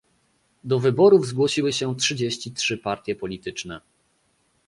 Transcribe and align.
Do 0.63 0.79
wyborów 0.79 1.25
zgłosiły 1.27 1.73
się 1.73 1.95
trzydzieści 1.95 2.51
trzy 2.51 2.77
partie 2.77 3.15
polityczne 3.15 3.81